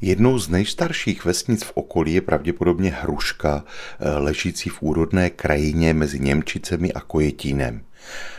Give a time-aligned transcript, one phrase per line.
[0.00, 6.20] Jednou z nejstarších vesnic v okolí je pravděpodobně Hruška, eh, ležící v úrodné krajině mezi
[6.20, 7.82] Němčicemi a Kojetínem.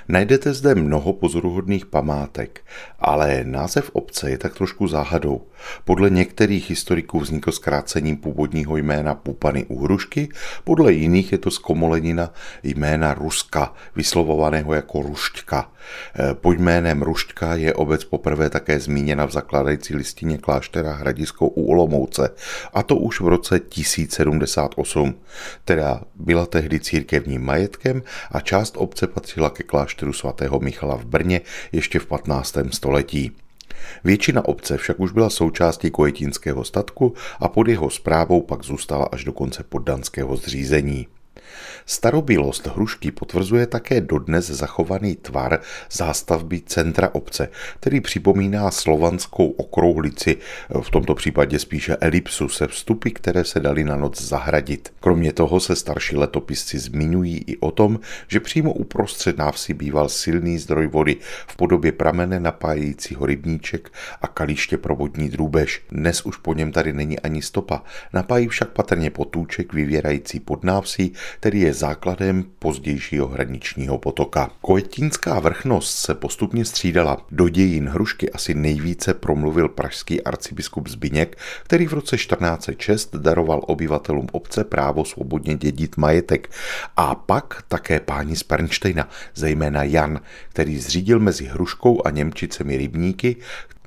[0.07, 2.61] Najdete zde mnoho pozoruhodných památek,
[2.99, 5.41] ale název obce je tak trošku záhadou.
[5.85, 10.29] Podle některých historiků vznikl zkrácením původního jména Pupany u Hrušky,
[10.63, 12.33] podle jiných je to zkomolenina
[12.63, 15.71] jména Ruska, vyslovovaného jako Rušťka.
[16.19, 21.65] Eh, pod jménem Rušťka je obec poprvé také zmíněna v zakladající listině kláštera Hradisko u
[21.65, 22.29] Olomouce,
[22.73, 25.15] a to už v roce 1078.
[25.65, 31.41] Teda byla tehdy církevním majetkem a část obce patřila ke klášteru svatého Michala v Brně
[31.71, 32.57] ještě v 15.
[32.71, 33.31] století.
[34.03, 39.23] Většina obce však už byla součástí kojetínského statku a pod jeho zprávou pak zůstala až
[39.23, 41.07] do konce poddanského zřízení.
[41.85, 45.59] Starobilost hrušky potvrzuje také dodnes zachovaný tvar
[45.91, 50.37] zástavby centra obce, který připomíná slovanskou okrouhlici,
[50.81, 54.93] v tomto případě spíše elipsu se vstupy, které se daly na noc zahradit.
[54.99, 60.57] Kromě toho se starší letopisci zmiňují i o tom, že přímo uprostřed návsi býval silný
[60.57, 61.17] zdroj vody
[61.47, 65.81] v podobě pramene napájejícího rybníček a kalíště pro vodní drůbež.
[65.89, 67.83] Dnes už po něm tady není ani stopa,
[68.13, 71.13] napájí však patrně potůček vyvěrající pod návsí,
[71.45, 74.51] který je základem pozdějšího hraničního potoka.
[74.61, 77.25] Kojetínská vrchnost se postupně střídala.
[77.31, 84.27] Do dějin hrušky asi nejvíce promluvil pražský arcibiskup Zbyněk, který v roce 1406 daroval obyvatelům
[84.31, 86.49] obce právo svobodně dědit majetek.
[86.97, 93.35] A pak také páni z Pernštejna, zejména Jan, který zřídil mezi Hruškou a Němčicemi rybníky,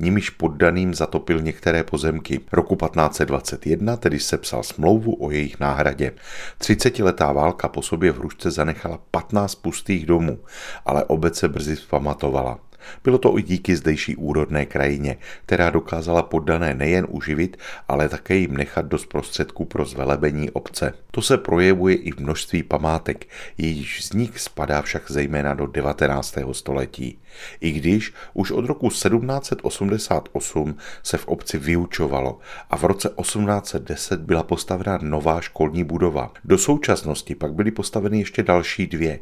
[0.01, 2.41] nimiž poddaným zatopil některé pozemky.
[2.53, 6.13] Roku 1521 tedy sepsal smlouvu o jejich náhradě.
[6.61, 10.39] 30-letá válka po sobě v Hrušce zanechala 15 pustých domů,
[10.87, 12.59] ale obec se brzy zpamatovala.
[13.05, 17.57] Bylo to i díky zdejší úrodné krajině, která dokázala poddané nejen uživit,
[17.89, 20.93] ale také jim nechat dost prostředků pro zvelebení obce.
[21.11, 23.27] To se projevuje i v množství památek,
[23.59, 26.39] jejíž vznik spadá však zejména do 19.
[26.53, 27.19] století.
[27.61, 32.39] I když už od roku 1788 se v obci vyučovalo
[32.71, 36.33] a v roce 1810 byla postavena nová školní budova.
[36.45, 39.19] Do současnosti pak byly postaveny ještě další dvě.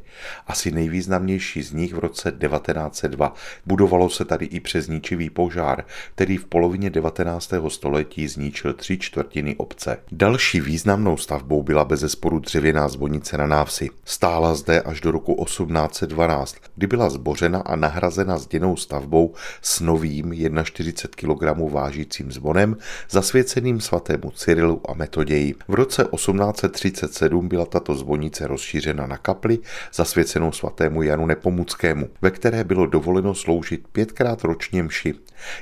[0.47, 3.35] Asi nejvýznamnější z nich v roce 1902,
[3.67, 5.85] Budovalo se tady i přes ničivý požár,
[6.15, 7.53] který v polovině 19.
[7.69, 9.99] století zničil tři čtvrtiny obce.
[10.13, 13.91] Další významnou stavbou byla bezesporu dřevěná zvonice na návsi.
[14.05, 20.35] Stála zde až do roku 1812, kdy byla zbořena a nahrazena zděnou stavbou s novým
[20.63, 22.77] 41 kg vážícím zvonem
[23.11, 25.55] zasvěceným svatému Cyrilu a Metoději.
[25.69, 29.59] V roce 1837 byla tato zvonice rozšířena na kapli
[29.95, 35.15] zasvěcenou svatému Janu Nepomuckému, ve které bylo dovoleno sloužit pětkrát ročně mši.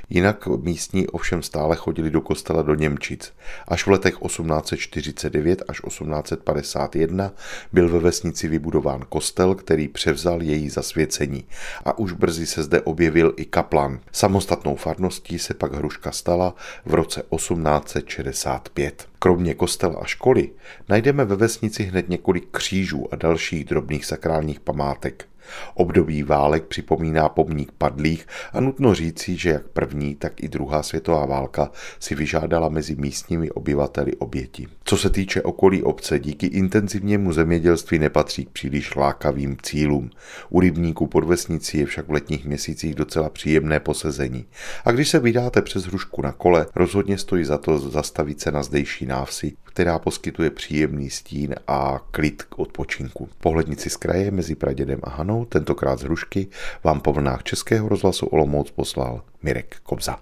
[0.09, 3.33] Jinak místní ovšem stále chodili do kostela do Němčic.
[3.67, 7.33] Až v letech 1849 až 1851
[7.73, 11.45] byl ve vesnici vybudován kostel, který převzal její zasvěcení.
[11.85, 13.99] A už brzy se zde objevil i kaplan.
[14.11, 19.07] Samostatnou farností se pak Hruška stala v roce 1865.
[19.19, 20.49] Kromě kostela a školy
[20.89, 25.27] najdeme ve vesnici hned několik křížů a dalších drobných sakrálních památek.
[25.73, 31.25] Období válek připomíná pomník padlých a nutno říci, že jak první, tak i druhá světová
[31.25, 34.67] válka si vyžádala mezi místními obyvateli oběti.
[34.87, 40.09] Co se týče okolí obce, díky intenzivnímu zemědělství nepatří k příliš lákavým cílům.
[40.49, 44.45] U rybníků pod vesnicí je však v letních měsících docela příjemné posezení.
[44.85, 48.63] A když se vydáte přes hrušku na kole, rozhodně stojí za to zastavit se na
[48.63, 53.29] zdejší návsi, která poskytuje příjemný stín a klid k odpočinku.
[53.39, 56.47] Pohlednici z kraje mezi Pradědem a Hanou, tentokrát z Hrušky,
[56.83, 60.19] vám po vlnách Českého rozhlasu Olomouc poslal Mirek Kobza.